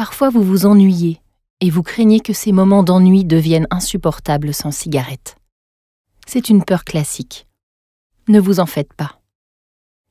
[0.00, 1.20] Parfois vous vous ennuyez
[1.60, 5.36] et vous craignez que ces moments d'ennui deviennent insupportables sans cigarette.
[6.26, 7.46] C'est une peur classique.
[8.26, 9.20] Ne vous en faites pas.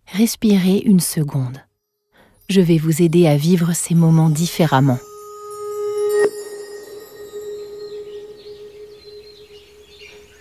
[0.05, 1.63] Respirez une seconde.
[2.49, 4.99] Je vais vous aider à vivre ces moments différemment.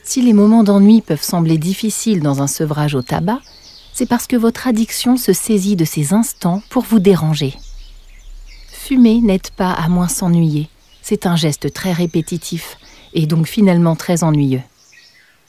[0.04, 3.40] Si les moments d'ennui peuvent sembler difficiles dans un sevrage au tabac,
[3.94, 7.54] c'est parce que votre addiction se saisit de ces instants pour vous déranger.
[8.88, 10.70] Fumer n'aide pas à moins s'ennuyer.
[11.02, 12.78] C'est un geste très répétitif
[13.12, 14.62] et donc finalement très ennuyeux.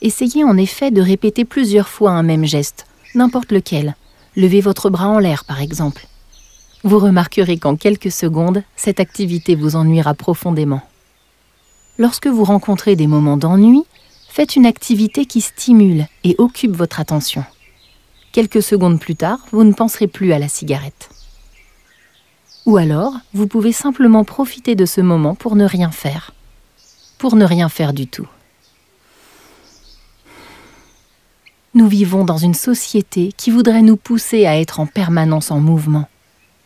[0.02, 2.84] Essayez en effet de répéter plusieurs fois un même geste,
[3.14, 3.96] n'importe lequel.
[4.36, 6.06] Levez votre bras en l'air par exemple.
[6.84, 10.82] Vous remarquerez qu'en quelques secondes, cette activité vous ennuiera profondément.
[11.96, 13.84] Lorsque vous rencontrez des moments d'ennui,
[14.28, 17.42] faites une activité qui stimule et occupe votre attention.
[18.32, 21.08] Quelques secondes plus tard, vous ne penserez plus à la cigarette.
[22.66, 26.32] Ou alors, vous pouvez simplement profiter de ce moment pour ne rien faire.
[27.18, 28.28] Pour ne rien faire du tout.
[31.74, 36.08] Nous vivons dans une société qui voudrait nous pousser à être en permanence en mouvement.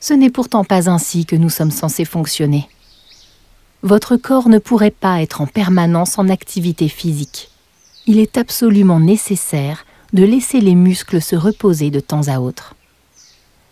[0.01, 2.69] Ce n'est pourtant pas ainsi que nous sommes censés fonctionner.
[3.83, 7.51] Votre corps ne pourrait pas être en permanence en activité physique
[8.07, 12.75] il est absolument nécessaire de laisser les muscles se reposer de temps à autre.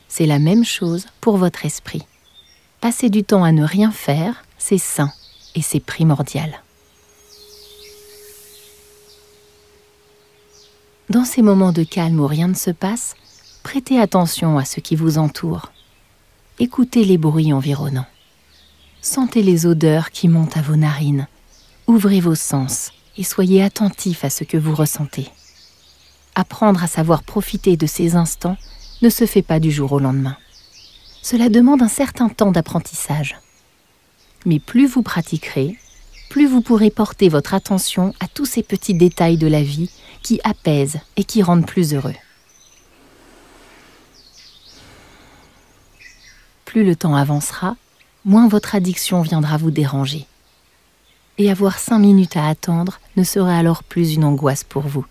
[0.09, 2.03] C'est la même chose pour votre esprit.
[2.83, 5.13] Passer du temps à ne rien faire, c'est sain
[5.55, 6.65] et c'est primordial.
[11.09, 13.15] Dans ces moments de calme où rien ne se passe,
[13.63, 15.71] prêtez attention à ce qui vous entoure.
[16.59, 18.09] Écoutez les bruits environnants.
[19.01, 21.29] Sentez les odeurs qui montent à vos narines.
[21.87, 25.29] Ouvrez vos sens et soyez attentif à ce que vous ressentez.
[26.35, 28.57] Apprendre à savoir profiter de ces instants
[29.03, 30.37] ne se fait pas du jour au lendemain.
[31.23, 33.37] Cela demande un certain temps d'apprentissage.
[34.45, 35.79] Mais plus vous pratiquerez,
[36.29, 39.91] plus vous pourrez porter votre attention à tous ces petits détails de la vie
[40.23, 42.15] qui apaisent et qui rendent plus heureux.
[46.65, 47.77] Plus le temps avancera,
[48.25, 50.27] moins votre addiction viendra vous déranger
[51.39, 55.05] et avoir cinq minutes à attendre ne sera alors plus une angoisse pour vous,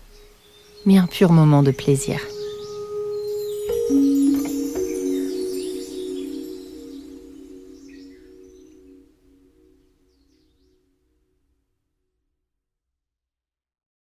[0.86, 2.20] mais un pur moment de plaisir.